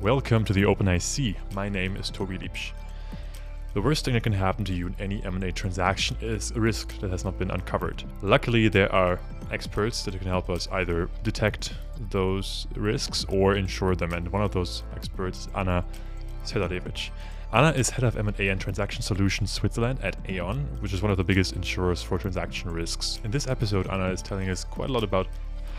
[0.00, 1.36] Welcome to the Open IC.
[1.52, 2.70] My name is Toby Liebsch.
[3.74, 6.98] The worst thing that can happen to you in any M&A transaction is a risk
[7.00, 8.02] that has not been uncovered.
[8.22, 9.20] Luckily, there are
[9.52, 11.74] experts that can help us either detect
[12.08, 15.84] those risks or insure them, and one of those experts is Anna
[16.46, 17.10] Sedalevich.
[17.52, 21.18] Anna is head of M&A and Transaction Solutions Switzerland at Aon, which is one of
[21.18, 23.20] the biggest insurers for transaction risks.
[23.22, 25.26] In this episode, Anna is telling us quite a lot about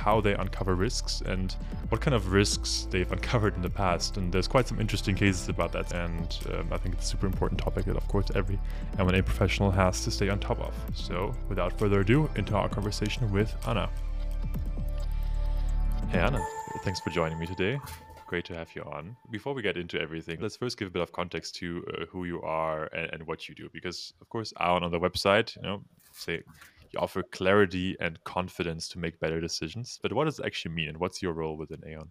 [0.02, 1.56] how they uncover risks and
[1.90, 4.18] what kind of risks they've uncovered in the past.
[4.18, 5.94] And there's quite some interesting cases about that.
[5.94, 8.60] And um, I think it's a super important topic that, of course, every
[8.98, 10.74] M&A professional has to stay on top of.
[10.96, 13.90] So, without further ado, into our conversation with Anna.
[16.10, 16.44] Hey, Anna.
[16.84, 17.80] Thanks for joining me today.
[18.26, 19.16] Great to have you on.
[19.30, 22.24] Before we get into everything, let's first give a bit of context to uh, who
[22.24, 23.70] you are and, and, what you do.
[23.74, 26.42] Because, of course, Aon on the website, you know, say
[26.94, 30.00] you offer clarity and confidence to make better decisions.
[30.02, 32.10] But what does it actually mean, and what's your role within Aon?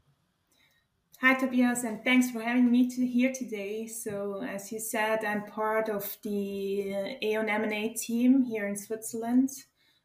[1.21, 3.87] Hi, Tobias, and thanks for having me to here today.
[3.87, 9.51] So, as you said, I'm part of the Aon M&A team here in Switzerland.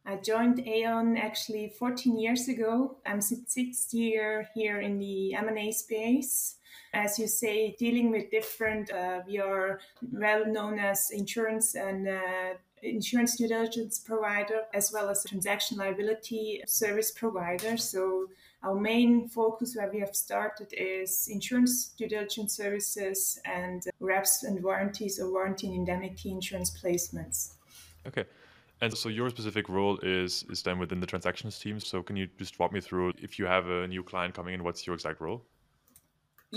[0.05, 2.97] I joined Aon actually 14 years ago.
[3.05, 6.57] I'm sixth year here in the M&A space.
[6.93, 9.79] As you say, dealing with different, uh, we are
[10.11, 12.53] well known as insurance and uh,
[12.85, 17.77] insurance due diligence provider as well as transaction liability service provider.
[17.77, 18.27] So
[18.63, 24.61] our main focus where we have started is insurance due diligence services and reps and
[24.63, 27.53] warranties or warranty and indemnity insurance placements.
[28.07, 28.25] Okay.
[28.81, 31.79] And so your specific role is is then within the transactions team.
[31.79, 34.63] So can you just walk me through if you have a new client coming in,
[34.63, 35.45] what's your exact role?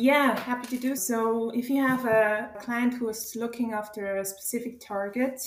[0.00, 1.50] Yeah, happy to do so.
[1.50, 5.40] If you have a client who is looking after a specific target,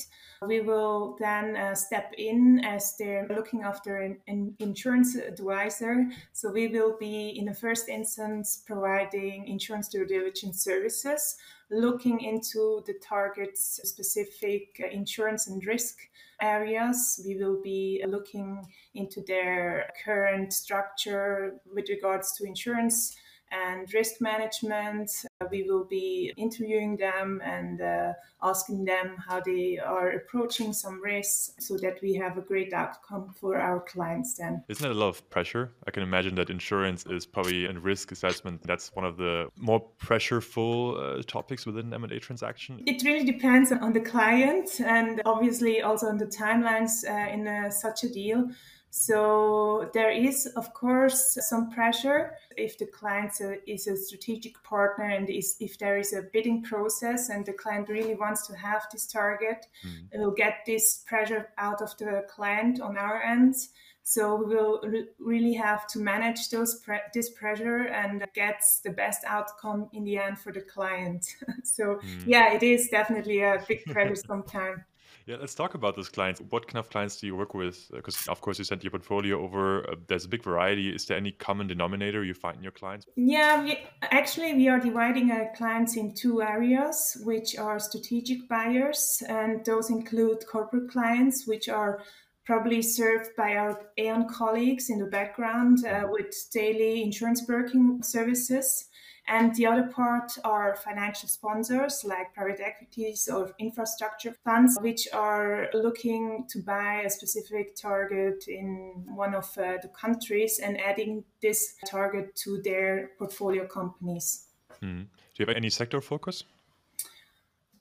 [0.45, 6.05] we will then uh, step in as they're looking after an, an, insurance advisor.
[6.33, 11.37] So we will be, in the first instance, providing insurance due diligence services,
[11.69, 15.95] looking into the target's specific insurance and risk
[16.41, 17.21] areas.
[17.25, 23.15] We will be looking into their current structure with regards to insurance
[23.51, 25.11] and risk management.
[25.39, 31.01] Uh, we will be interviewing them and uh, asking them how they are approaching some
[31.01, 34.63] risks so that we have a great outcome for our clients then.
[34.67, 35.71] Isn't it a lot of pressure?
[35.87, 38.61] I can imagine that insurance is probably and risk assessment.
[38.65, 42.81] That's one of the more pressureful uh, topics within M&A transaction.
[42.85, 47.69] It really depends on the client and obviously also on the timelines uh, in uh,
[47.69, 48.49] such a deal.
[48.93, 53.31] So there is, of course, some pressure if the client
[53.65, 57.87] is a strategic partner and is, if there is a bidding process and the client
[57.87, 60.07] really wants to have this target, mm.
[60.15, 63.55] we'll get this pressure out of the client on our end.
[64.03, 68.89] So we will re- really have to manage those pre- this pressure and get the
[68.89, 71.25] best outcome in the end for the client.
[71.63, 72.23] so mm.
[72.25, 74.81] yeah, it is definitely a big pressure sometimes.
[75.27, 76.41] Yeah, let's talk about those clients.
[76.49, 77.89] What kind of clients do you work with?
[77.93, 79.89] Because, of course, you sent your portfolio over.
[79.89, 80.89] Uh, there's a big variety.
[80.89, 83.05] Is there any common denominator you find in your clients?
[83.15, 89.21] Yeah, we, actually, we are dividing our clients in two areas, which are strategic buyers,
[89.27, 92.01] and those include corporate clients, which are
[92.45, 98.89] probably served by our Aon colleagues in the background uh, with daily insurance broking services.
[99.27, 105.69] And the other part are financial sponsors like private equities or infrastructure funds, which are
[105.73, 111.75] looking to buy a specific target in one of uh, the countries and adding this
[111.87, 114.47] target to their portfolio companies.
[114.81, 115.03] Mm.
[115.03, 116.43] Do you have any sector focus?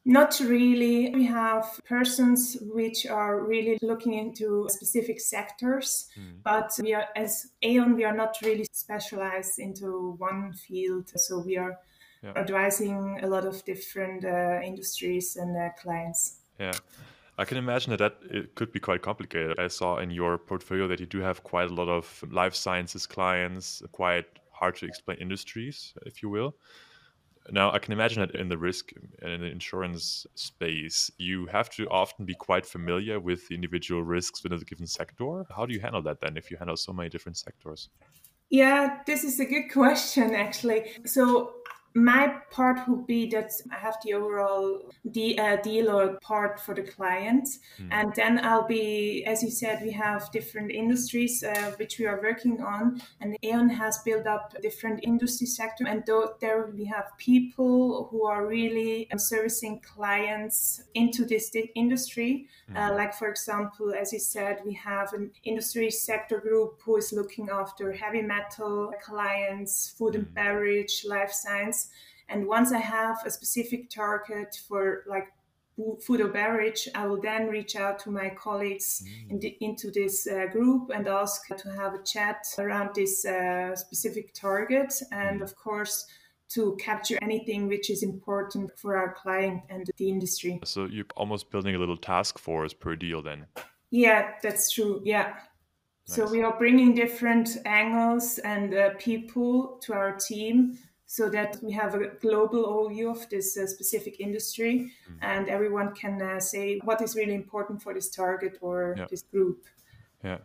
[0.07, 1.11] Not really.
[1.15, 6.43] We have persons which are really looking into specific sectors, mm.
[6.43, 11.11] but we are, as Aon, we are not really specialized into one field.
[11.17, 11.77] So we are
[12.23, 12.33] yeah.
[12.35, 16.39] advising a lot of different uh, industries and uh, clients.
[16.59, 16.73] Yeah.
[17.37, 19.59] I can imagine that, that it could be quite complicated.
[19.59, 23.07] I saw in your portfolio that you do have quite a lot of life sciences
[23.07, 26.55] clients, quite hard to explain industries, if you will.
[27.53, 28.93] Now, I can imagine that in the risk
[29.23, 34.03] and in the insurance space, you have to often be quite familiar with the individual
[34.03, 35.45] risks within a given sector.
[35.55, 37.89] How do you handle that then if you handle so many different sectors?
[38.51, 40.93] Yeah, this is a good question, actually.
[41.07, 41.55] So,
[41.95, 46.73] my part would be that I have the overall de- uh, deal or part for
[46.75, 47.49] the client.
[47.81, 47.89] Mm.
[47.91, 52.21] And then I'll be, as you said, we have different industries uh, which we are
[52.23, 53.03] working on.
[53.21, 55.85] And Aon has built up different industry sector.
[55.89, 62.47] And th- there we have people who are really um, servicing clients into this industry.
[62.71, 62.77] Mm.
[62.77, 67.13] Uh, like, for example, as you said, we have an industry sector group who is
[67.13, 70.19] looking after heavy metal clients, food mm.
[70.19, 71.80] and beverage, life science
[72.29, 75.29] And once I have a specific target for like
[76.01, 79.31] food or beverage, I will then reach out to my colleagues mm.
[79.31, 83.75] in the, into this uh, group and ask to have a chat around this uh,
[83.75, 84.93] specific target.
[85.11, 85.45] And mm.
[85.45, 86.07] of course,
[86.51, 90.61] to capture anything which is important for our client and the industry.
[90.65, 93.47] So you're almost building a little task force per deal then?
[93.91, 95.01] Yeah, that's true.
[95.05, 95.35] Yeah.
[96.09, 96.17] Nice.
[96.17, 100.79] So we are bringing different angles and uh, people to our team
[101.11, 105.19] so that we have a global overview of this uh, specific industry mm-hmm.
[105.23, 109.07] and everyone can uh, say what is really important for this target or yeah.
[109.11, 109.67] this group.
[110.23, 110.39] Yeah.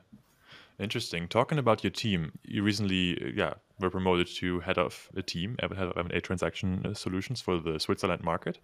[0.80, 1.28] Interesting.
[1.28, 5.56] Talking about your team, you recently, uh, yeah, were promoted to head of a team,
[5.62, 8.58] head of M&A transaction uh, solutions for the Switzerland market.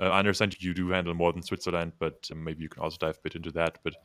[0.00, 2.98] Uh, I understand you do handle more than Switzerland, but uh, maybe you can also
[2.98, 3.78] dive a bit into that.
[3.82, 3.98] But uh,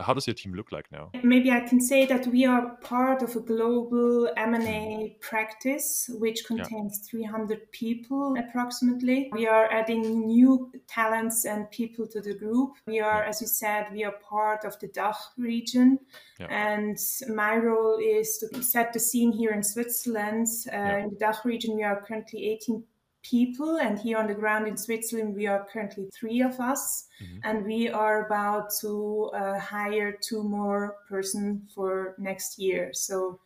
[0.00, 1.10] how does your team look like now?
[1.22, 7.08] Maybe I can say that we are part of a global M&A practice, which contains
[7.12, 7.20] yeah.
[7.28, 9.30] 300 people approximately.
[9.32, 12.72] We are adding new talents and people to the group.
[12.86, 13.28] We are, yeah.
[13.28, 16.00] as you said, we are part of the DACH region.
[16.40, 16.46] Yeah.
[16.50, 16.98] And
[17.28, 20.48] my role is to set the scene here in Switzerland.
[20.72, 22.82] Uh, in the DACH region, we are currently 18
[23.30, 23.78] people.
[23.78, 27.38] And here on the ground in Switzerland, we are currently three of us, mm-hmm.
[27.44, 32.90] and we are about to uh, hire two more person for next year.
[32.92, 33.40] So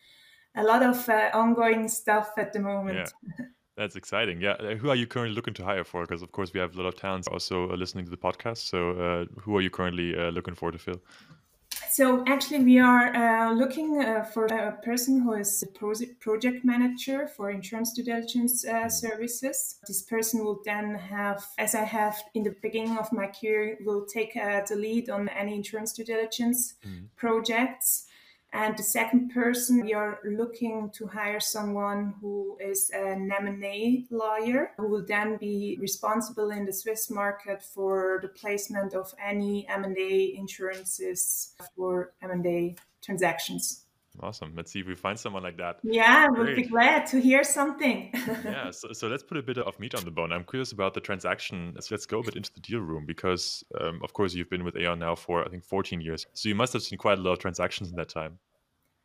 [0.55, 3.11] a lot of uh, ongoing stuff at the moment.
[3.39, 3.47] Yeah.
[3.77, 4.43] That's exciting.
[4.43, 4.53] Yeah.
[4.53, 6.03] Uh, who are you currently looking to hire for?
[6.03, 8.59] Because, of course, we have a lot of talents also uh, listening to the podcast.
[8.59, 11.01] So, uh, who are you currently uh, looking for to fill?
[12.01, 17.29] So actually, we are uh, looking uh, for a person who is a project manager
[17.29, 19.79] for insurance due diligence uh, services.
[19.87, 24.07] This person will then have, as I have in the beginning of my career, will
[24.07, 27.05] take uh, the lead on any insurance due diligence mm-hmm.
[27.17, 28.07] projects.
[28.53, 34.73] And the second person, we are looking to hire someone who is an M&A lawyer
[34.77, 40.35] who will then be responsible in the Swiss market for the placement of any M&A
[40.37, 43.85] insurances for M&A transactions.
[44.23, 44.53] Awesome.
[44.55, 45.79] Let's see if we find someone like that.
[45.83, 48.11] Yeah, we'll be glad to hear something.
[48.45, 50.33] yeah, so, so let's put a bit of meat on the bone.
[50.33, 51.75] I'm curious about the transaction.
[51.81, 54.65] So let's go a bit into the deal room because, um, of course, you've been
[54.65, 56.27] with Aon now for, I think, 14 years.
[56.35, 58.39] So you must have seen quite a lot of transactions in that time.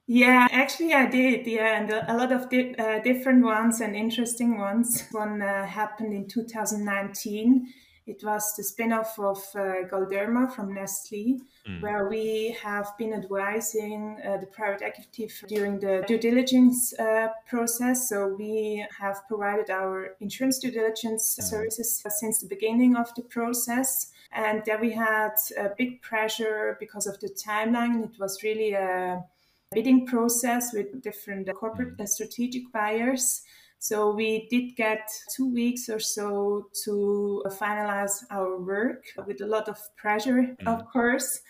[0.07, 1.47] Yeah, actually, I did.
[1.47, 5.05] Yeah, and a lot of di- uh, different ones and interesting ones.
[5.11, 7.67] One uh, happened in 2019
[8.07, 11.81] it was the spin-off of uh, Galderma from Nestle, mm.
[11.81, 18.07] where we have been advising uh, the private equity during the due diligence uh, process.
[18.09, 21.43] So we have provided our insurance due diligence mm.
[21.43, 24.11] services since the beginning of the process.
[24.31, 28.03] And there we had a big pressure because of the timeline.
[28.03, 29.23] It was really a
[29.71, 32.07] bidding process with different corporate mm.
[32.07, 33.41] strategic buyers.
[33.87, 39.69] So we did get two weeks or so to finalize our work with a lot
[39.69, 40.65] of pressure, mm.
[40.65, 41.41] of course.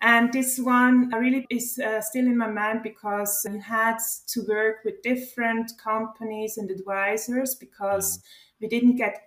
[0.00, 3.96] And this one really is uh, still in my mind because we had
[4.28, 8.22] to work with different companies and advisors because mm.
[8.60, 9.22] we didn't get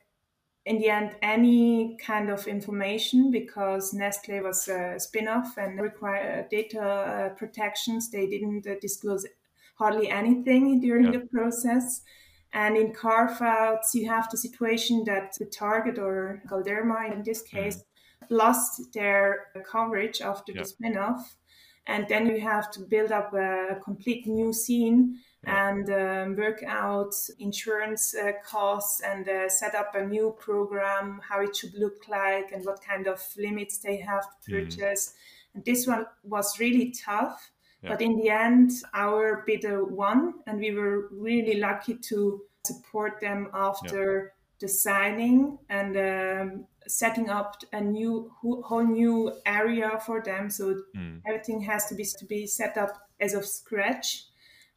[0.66, 6.82] in the end any kind of information because Nestle was a spin-off and require data
[6.82, 8.10] uh, protections.
[8.10, 9.26] They didn't uh, disclose
[9.76, 11.20] hardly anything during yeah.
[11.20, 12.04] the process.
[12.54, 17.42] And in carve outs, you have the situation that the target or Galderma in this
[17.42, 17.58] mm-hmm.
[17.58, 18.36] case mm-hmm.
[18.36, 20.62] lost their coverage after yeah.
[20.62, 21.36] the spin off.
[21.86, 25.70] And then you have to build up a complete new scene yeah.
[25.70, 31.42] and um, work out insurance uh, costs and uh, set up a new program, how
[31.42, 34.64] it should look like, and what kind of limits they have to mm-hmm.
[34.64, 35.10] purchase.
[35.10, 35.58] Mm-hmm.
[35.58, 37.52] And this one was really tough
[37.90, 43.50] but in the end, our bidder won, and we were really lucky to support them
[43.54, 44.30] after yeah.
[44.60, 50.50] the signing and um, setting up a new whole new area for them.
[50.50, 51.22] So mm.
[51.26, 54.26] everything has to be to be set up as of scratch.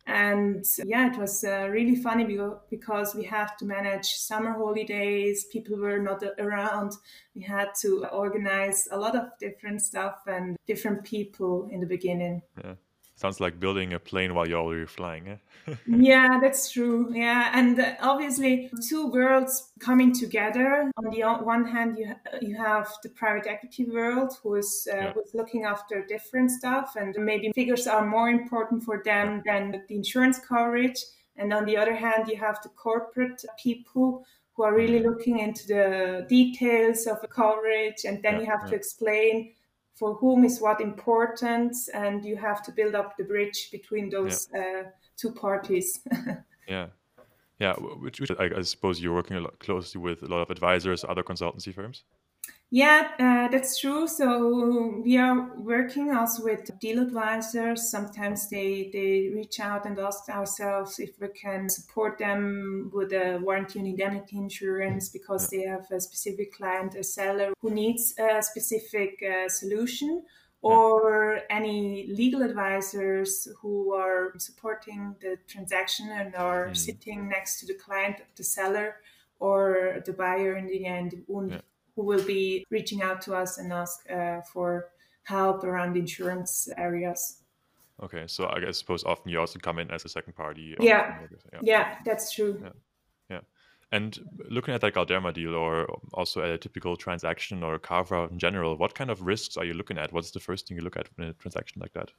[0.08, 2.38] And yeah, it was uh, really funny
[2.70, 5.46] because we have to manage summer holidays.
[5.52, 6.92] People were not around.
[7.34, 12.42] We had to organize a lot of different stuff and different people in the beginning.
[12.62, 12.74] Yeah.
[13.16, 15.26] Sounds like building a plane while you're already flying.
[15.28, 15.74] Eh?
[15.86, 17.10] yeah, that's true.
[17.14, 20.90] Yeah, and uh, obviously, two worlds coming together.
[20.98, 25.12] On the one hand, you you have the private equity world, who is uh, yeah.
[25.14, 29.94] who's looking after different stuff, and maybe figures are more important for them than the
[29.94, 31.02] insurance coverage.
[31.38, 35.08] And on the other hand, you have the corporate people who are really mm-hmm.
[35.08, 38.70] looking into the details of the coverage, and then yeah, you have yeah.
[38.70, 39.52] to explain
[39.98, 44.48] for whom is what important and you have to build up the bridge between those
[44.54, 44.60] yeah.
[44.60, 46.00] uh, two parties
[46.68, 46.86] yeah
[47.58, 50.50] Yeah, which, which I, I, suppose you're working a lot closely with a lot of
[50.50, 52.04] advisors, other consultancy firms.
[52.70, 54.08] Yeah, uh, that's true.
[54.08, 57.88] So we are working also with deal advisors.
[57.88, 63.38] Sometimes they, they reach out and ask ourselves if we can support them with a
[63.40, 68.42] warranty and indemnity insurance because they have a specific client, a seller who needs a
[68.42, 70.24] specific uh, solution
[70.60, 76.76] or any legal advisors who are supporting the transaction and are mm.
[76.76, 78.96] sitting next to the client, the seller,
[79.38, 81.60] or the buyer in the end, yeah.
[81.96, 84.90] Who will be reaching out to us and ask uh, for
[85.24, 87.42] help around insurance areas.
[88.02, 90.76] Okay, so I guess suppose often you also come in as a second party.
[90.78, 91.18] Yeah.
[91.52, 92.60] yeah, yeah, that's true.
[92.62, 92.70] Yeah.
[93.92, 94.18] And
[94.50, 98.38] looking at that Galderma deal or also at a typical transaction or carve out in
[98.38, 100.12] general, what kind of risks are you looking at?
[100.12, 102.10] What's the first thing you look at in a transaction like that?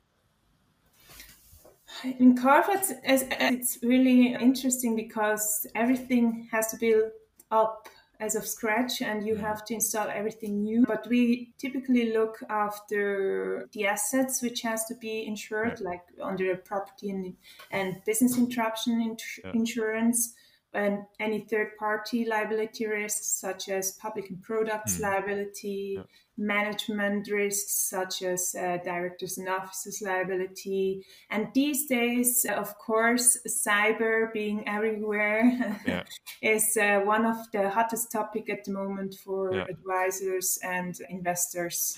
[2.20, 7.12] In carve outs, it's really interesting because everything has to build
[7.52, 9.40] up as of scratch and you mm.
[9.40, 14.96] have to install everything new but we typically look after the assets which has to
[14.96, 15.90] be insured yeah.
[15.90, 17.36] like under property and,
[17.72, 19.52] and business interruption yeah.
[19.54, 20.34] insurance
[20.78, 25.02] and any third party liability risks such as public and products mm.
[25.02, 26.04] liability, yeah.
[26.38, 31.04] management risks such as uh, directors and officers liability.
[31.32, 35.42] And these days, of course, cyber being everywhere
[35.88, 36.04] yeah.
[36.44, 39.66] is uh, one of the hottest topic at the moment for yeah.
[39.70, 41.98] advisors and investors.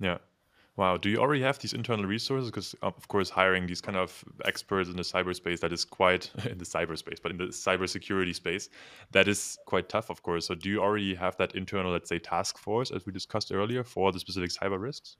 [0.00, 0.18] Yeah.
[0.78, 0.96] Wow.
[0.96, 2.50] Do you already have these internal resources?
[2.50, 6.30] Because uh, of course, hiring these kind of experts in the cyberspace that is quite
[6.50, 8.70] in the cyberspace, but in the cybersecurity space,
[9.12, 10.46] that is quite tough, of course.
[10.46, 13.84] So do you already have that internal, let's say, task force, as we discussed earlier,
[13.84, 15.16] for the specific cyber risks?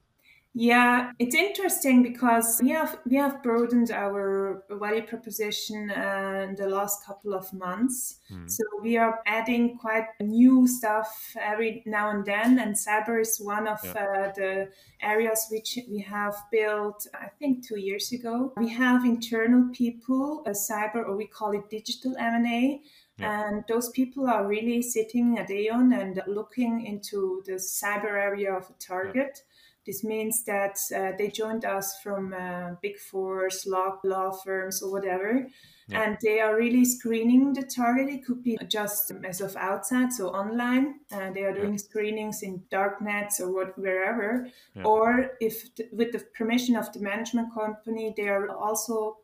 [0.54, 6.68] Yeah, it's interesting because we have we have broadened our value proposition uh, in the
[6.68, 8.20] last couple of months.
[8.32, 8.50] Mm.
[8.50, 13.68] So we are adding quite new stuff every now and then, and cyber is one
[13.68, 13.90] of yeah.
[13.92, 14.68] uh, the
[15.02, 17.06] areas which we have built.
[17.14, 18.52] I think two years ago.
[18.56, 22.80] We have internal people, a cyber, or we call it digital M and A.
[23.18, 23.48] Yeah.
[23.48, 28.70] And those people are really sitting at Aon and looking into the cyber area of
[28.70, 29.30] a target.
[29.34, 29.42] Yeah
[29.88, 34.92] this means that uh, they joined us from uh, big fours, law, law firms, or
[34.92, 35.48] whatever.
[35.88, 36.02] Yeah.
[36.02, 38.10] And they are really screening the target.
[38.10, 40.96] It could be just as of outside, so online.
[41.10, 41.78] Uh, they are doing yeah.
[41.78, 44.46] screenings in dark nets or what, wherever.
[44.74, 44.82] Yeah.
[44.82, 49.16] Or if, with the permission of the management company, they are also.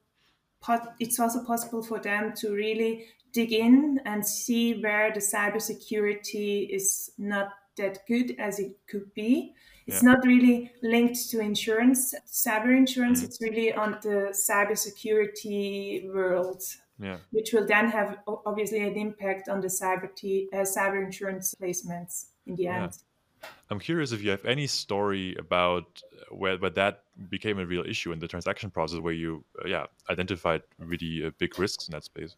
[0.99, 3.05] It's also possible for them to really
[3.35, 9.55] dig in and see where the cybersecurity is not that good as it could be
[9.87, 10.13] it's yeah.
[10.13, 13.21] not really linked to insurance, cyber insurance.
[13.21, 13.25] Mm.
[13.25, 16.63] It's really on the cybersecurity world,
[16.99, 17.19] yeah.
[17.33, 22.27] which will then have obviously an impact on the cyber t- uh, cyber insurance placements
[22.47, 22.97] in the end.
[23.69, 28.13] I'm curious if you have any story about where, where that became a real issue
[28.13, 32.05] in the transaction process, where you, uh, yeah, identified really uh, big risks in that
[32.05, 32.37] space.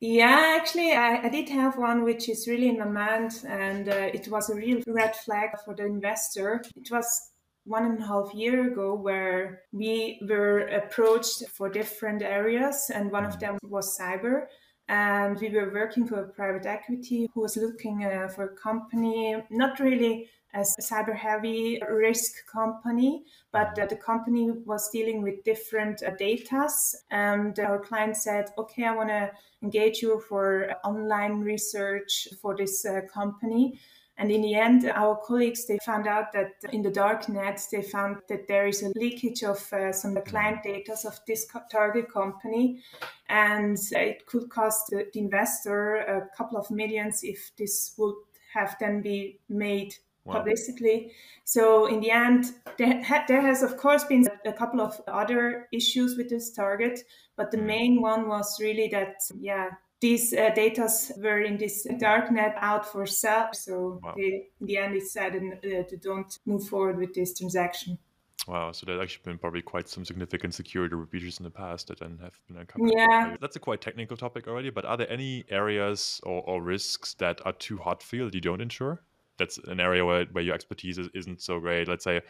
[0.00, 4.10] Yeah, actually, I, I, did have one which is really in my mind, and uh,
[4.12, 6.62] it was a real red flag for the investor.
[6.76, 7.30] It was
[7.64, 13.24] one and a half year ago where we were approached for different areas, and one
[13.24, 13.40] of mm.
[13.40, 14.46] them was cyber.
[14.88, 19.42] And we were working for a private equity who was looking uh, for a company,
[19.50, 25.44] not really as a cyber heavy risk company, but uh, the company was dealing with
[25.44, 26.66] different uh, data.
[27.10, 29.30] And our client said, okay, I want to
[29.62, 33.78] engage you for online research for this uh, company.
[34.18, 37.82] And in the end, our colleagues, they found out that in the dark net, they
[37.82, 41.46] found that there is a leakage of uh, some of the client data of this
[41.70, 42.82] target company.
[43.28, 48.14] And it could cost the, the investor a couple of millions if this would
[48.54, 49.94] have then be made
[50.26, 50.34] wow.
[50.34, 51.12] publicly.
[51.44, 52.46] So in the end,
[52.78, 57.00] there, ha- there, has of course been a couple of other issues with this target,
[57.36, 57.66] but the mm.
[57.66, 59.70] main one was really that yeah.
[59.98, 63.48] These uh, data were in this dark net out for sale.
[63.54, 64.12] So wow.
[64.14, 67.98] they, in the end, it said uh, to don't move forward with this transaction.
[68.46, 71.98] Wow, so there's actually been probably quite some significant security breaches in the past that
[71.98, 72.92] then have been uncovered.
[72.96, 73.36] Yeah.
[73.40, 77.40] That's a quite technical topic already, but are there any areas or, or risks that
[77.44, 79.02] are too hot for you that you don't insure?
[79.38, 81.88] That's an area where, where your expertise is, isn't so great.
[81.88, 82.20] Let's say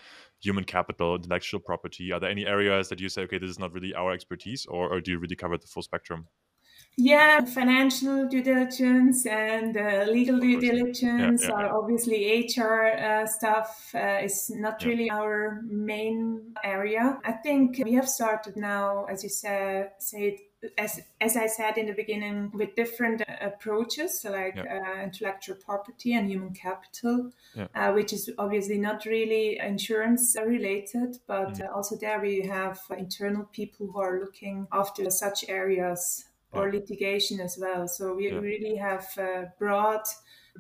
[0.40, 2.12] human capital intellectual property.
[2.12, 4.92] Are there any areas that you say okay this is not really our expertise or,
[4.92, 6.26] or do you really cover the full spectrum?
[6.98, 13.26] Yeah, financial due diligence and uh, legal due diligence yeah, yeah, are obviously HR uh,
[13.26, 14.88] stuff uh, is not yeah.
[14.88, 17.18] really our main area.
[17.22, 20.36] I think we have started now, as you said, said
[20.78, 24.96] as as I said in the beginning, with different approaches, so like Yeah.
[24.98, 27.68] uh, intellectual property and human capital, Yeah.
[27.74, 31.64] uh, which is obviously not really insurance related, but Mhm.
[31.64, 37.40] uh, also there we have internal people who are looking after such areas or litigation
[37.40, 37.86] as well.
[37.88, 38.40] So we Yeah.
[38.40, 40.02] really have a broad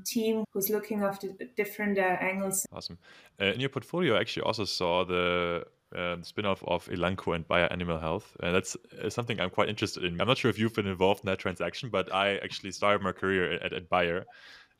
[0.04, 2.66] team who's looking after different uh, angles.
[2.72, 2.98] Awesome.
[3.40, 5.64] Uh, in your portfolio, I actually also saw the
[5.94, 10.04] um, spin-off of Elanco and Bayer Animal Health, and that's uh, something I'm quite interested
[10.04, 10.20] in.
[10.20, 13.12] I'm not sure if you've been involved in that transaction, but I actually started my
[13.12, 14.24] career at, at Bayer,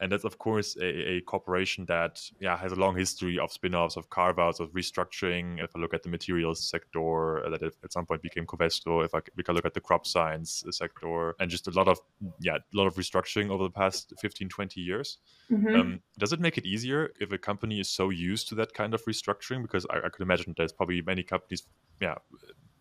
[0.00, 3.96] and that's of course a, a corporation that yeah has a long history of spin-offs,
[3.96, 5.62] of carve-outs, of restructuring.
[5.62, 9.04] If I look at the materials sector, uh, that at some point became Covestro.
[9.04, 11.98] If I, we can look at the crop science sector, and just a lot of
[12.40, 15.18] yeah a lot of restructuring over the past 15, 20 years.
[15.50, 15.80] Mhm.
[15.80, 18.94] Um, does it make it easier if a company is so used to that kind
[18.94, 19.62] of restructuring?
[19.62, 21.66] Because I, I could imagine there's probably many companies,
[22.00, 22.16] yeah,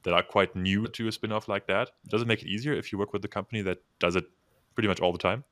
[0.04, 1.92] that are quite new to a spin-off like that.
[2.10, 4.26] Does it make it easier if you work with a company that does it
[4.74, 5.44] pretty much all the time?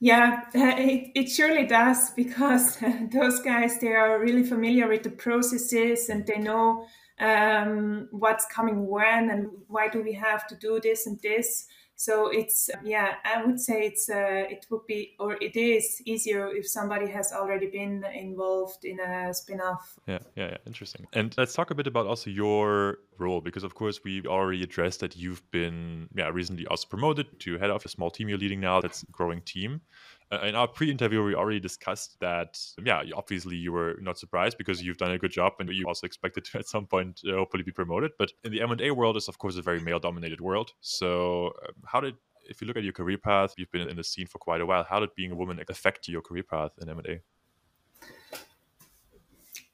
[0.00, 2.78] Yeah, it, it surely does because
[3.12, 6.86] those guys they are really familiar with the processes and they know
[7.20, 11.66] um, what's coming when and why do we have to do this and this.
[12.00, 16.46] So it's yeah, I would say it's uh, it would be or it is easier
[16.46, 19.98] if somebody has already been involved in a spin-off.
[20.06, 21.08] Yeah, yeah, yeah, interesting.
[21.12, 25.00] And let's talk a bit about also your role, because of course we already addressed
[25.00, 28.60] that you've been, yeah, recently also promoted to head of a small team you're leading
[28.60, 28.80] now.
[28.80, 29.80] That's a growing team.
[30.30, 32.60] In our pre-interview, we already discussed that.
[32.84, 36.06] Yeah, obviously you were not surprised because you've done a good job, and you also
[36.06, 38.12] expected to at some point uh, hopefully be promoted.
[38.18, 40.72] But in the M and A world, is of course a very male-dominated world.
[40.80, 42.14] So um, how did
[42.48, 44.66] if you look at your career path, you've been in the scene for quite a
[44.66, 44.82] while.
[44.82, 47.20] How did being a woman affect your career path in M and A?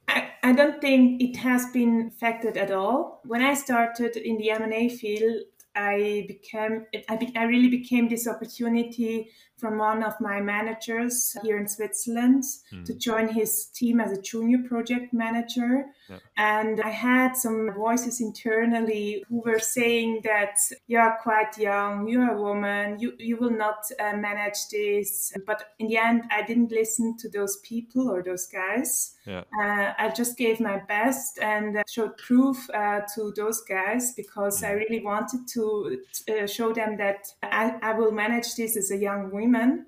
[0.09, 3.23] I, I don't think it has been affected at all.
[3.25, 5.43] When I started in the M&A field,
[5.75, 9.31] I became I, be, I really became this opportunity
[9.65, 12.85] from one of my managers here in Switzerland Hmm.
[12.85, 15.87] to join his team as a junior project manager.
[16.11, 16.19] Yeah.
[16.37, 22.31] And I had some voices internally who were saying that you are quite young, you're
[22.33, 25.33] a woman, you, you will not uh, manage this.
[25.47, 29.14] But in the end, I didn't listen to those people or those guys.
[29.27, 29.45] Yeah.
[29.59, 34.63] Uh, I just gave my best and uh, showed proof uh, to those guys because
[34.63, 38.99] I really wanted to uh, show them that I, I will manage this as a
[38.99, 39.87] young woman.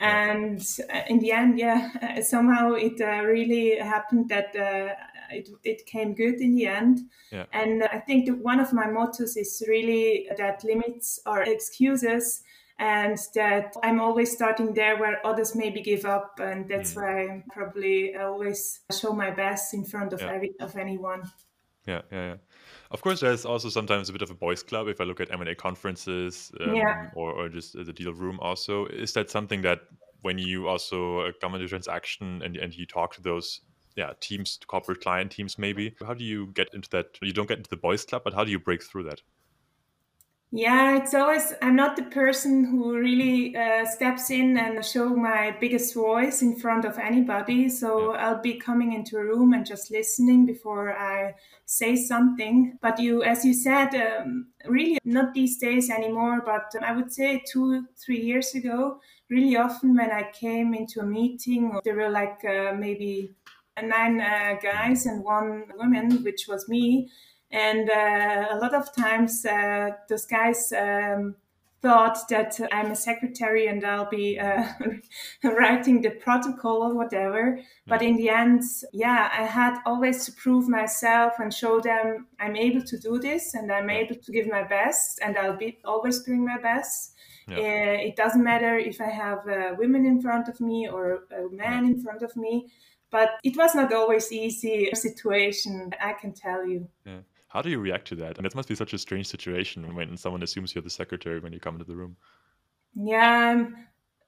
[0.00, 0.60] And
[0.92, 4.94] uh, in the end, yeah, somehow it uh, really happened that uh,
[5.30, 7.00] it, it came good in the end.
[7.32, 7.46] Yeah.
[7.52, 12.42] And I think that one of my mottos is really that limits are excuses
[12.78, 16.40] and that I'm always starting there where others maybe give up.
[16.40, 16.96] And that's Mm.
[16.96, 20.32] why I probably always show my best in front of, Yeah.
[20.32, 21.30] every, of anyone.
[21.86, 22.36] Yeah, yeah, yeah.
[22.90, 25.30] Of course, there's also sometimes a bit of a boys' club if I look at
[25.30, 27.10] M and A conferences um, Yeah.
[27.14, 28.38] or, or just the deal room.
[28.40, 29.80] Also, is that something that
[30.22, 33.60] when you also uh, come into transaction and and you talk to those
[33.96, 37.18] yeah teams, corporate client teams, maybe how do you get into that?
[37.20, 39.20] You don't get into the boys' club, but how do you break through that?
[40.50, 45.56] Yeah, it's always, I'm not the person who really uh, steps in and show my
[45.60, 47.68] biggest voice in front of anybody.
[47.68, 51.34] So I'll be coming into a room and just listening before I
[51.66, 52.78] say something.
[52.80, 57.42] But you, as you said, um, really not these days anymore, but I would say
[57.52, 62.44] two, three years ago, really often when I came into a meeting, there were like
[62.44, 63.34] uh, maybe
[63.82, 67.10] nine uh, guys and one woman, which was me.
[67.54, 71.36] And uh, a lot of times, uh, those guys um,
[71.82, 74.64] thought that I'm a secretary and I'll be uh,
[75.44, 77.60] writing the protocol or whatever.
[77.86, 78.62] But in the end,
[78.92, 83.54] yeah, I had always to prove myself and show them I'm able to do this
[83.54, 83.98] and I'm Yeah.
[84.02, 87.14] able to give my best, and I'll be always doing my best.
[87.46, 87.58] Yeah.
[87.58, 91.48] Uh, it doesn't matter if I have uh, women in front of me or a
[91.52, 92.66] man in front of me.
[93.10, 96.88] But it was not always easy situation, I can tell you.
[97.04, 97.20] Yeah.
[97.54, 98.36] How do you react to that?
[98.36, 101.52] And it must be such a strange situation when someone assumes you're the secretary when
[101.52, 102.16] you come into the room.
[102.96, 103.76] Yeah, I'm,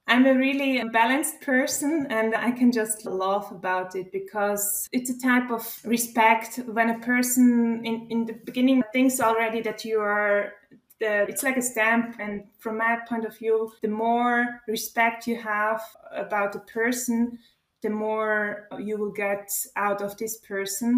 [0.07, 5.19] I'm a really balanced person and I can just laugh about it because it's a
[5.19, 10.53] type of respect when a person in, in the beginning thinks already that you are
[11.01, 15.37] the, it's like a stamp and from my point of view the more respect you
[15.37, 17.39] have about the person
[17.87, 20.91] the more you will get out of this person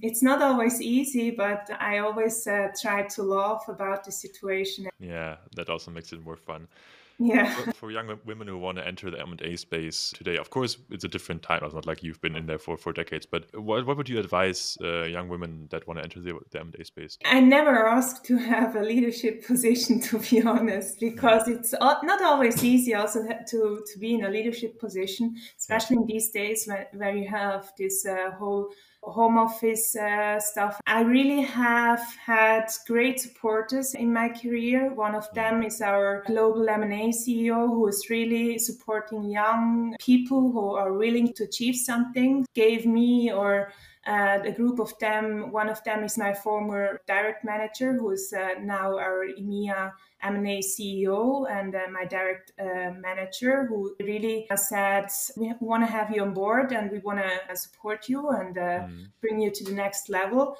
[0.00, 5.36] it's not always easy but i always uh, try to laugh about the situation Yeah,
[5.56, 6.68] that also makes it more fun.
[7.18, 7.54] Yeah.
[7.54, 11.04] For, for, young women who want to enter the M&A space today, of course, it's
[11.04, 11.60] a different time.
[11.62, 13.24] It's not like you've been in there for, for decades.
[13.24, 16.60] But what, what would you advise uh, young women that want to enter the, the
[16.60, 17.18] M&A space?
[17.24, 22.62] I never asked to have a leadership position, to be honest, because it's not always
[22.62, 27.16] easy also to, to be in a leadership position, especially in these days where, where
[27.16, 28.70] you have this uh, whole
[29.06, 30.80] home office uh, stuff.
[30.86, 34.92] I really have had great supporters in my career.
[34.92, 40.74] One of them is our global M&A CEO who is really supporting young people who
[40.74, 42.46] are willing to achieve something.
[42.54, 43.72] Gave me or
[44.06, 45.50] uh, a group of them.
[45.50, 49.92] One of them is my former direct manager, who is uh, now our EMEA
[50.22, 56.10] M&A CEO, and uh, my direct uh, manager, who really said, "We want to have
[56.10, 59.06] you on board, and we want to support you and mm.
[59.20, 60.56] bring you to the next level."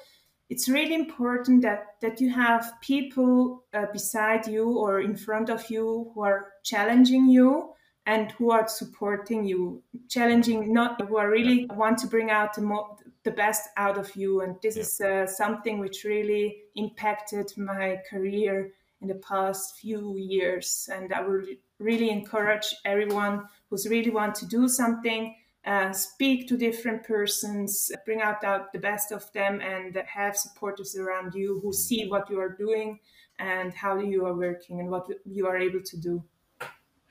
[0.49, 5.69] It's really important that that you have people uh, beside you or in front of
[5.69, 7.73] you who are challenging you
[8.07, 12.61] and who are supporting you, challenging not who are really want to bring out the,
[12.61, 14.39] mo- the best out of you.
[14.41, 14.81] And this yeah.
[14.81, 20.89] is uh, something which really impacted my career in the past few years.
[20.91, 21.45] And I would
[21.79, 25.35] really encourage everyone who's really want to do something.
[25.65, 31.33] Uh, speak to different persons, bring out, the best of them, and have supporters around
[31.33, 32.99] you who see what you are doing
[33.39, 36.23] and how you are working and what you are able to do.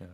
[0.01, 0.07] Yeah.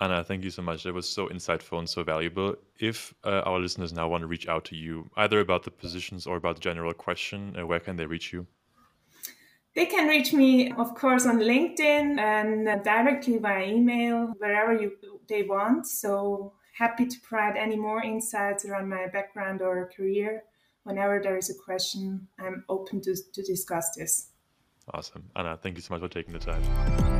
[0.00, 0.84] Anna, thank you so much.
[0.84, 2.56] That was so insightful and so valuable.
[2.78, 6.26] If uh, our listeners now want to reach out to you, either about the positions
[6.26, 8.46] or about the general question, uh, where can they reach you?
[9.80, 14.92] They can reach me, of course, on LinkedIn and directly via email, wherever you,
[15.26, 15.86] they want.
[15.86, 20.42] So happy to provide any more insights around my background or career.
[20.82, 24.28] Whenever there is a question, I'm open to, to discuss this.
[24.92, 25.30] Awesome.
[25.34, 27.19] Anna, thank you so much for taking the time.